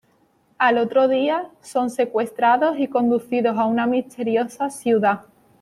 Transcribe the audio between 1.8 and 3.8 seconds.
secuestrados y conducidos a